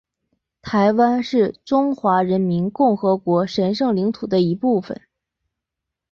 [0.63, 4.99] 台湾是中华人民共和国的神圣领土的一部分